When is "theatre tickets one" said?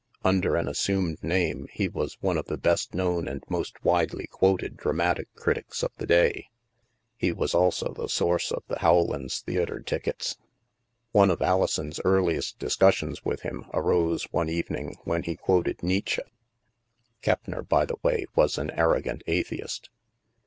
9.41-11.29